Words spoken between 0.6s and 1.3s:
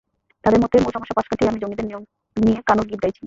মতে, মূল সমস্যা পাশ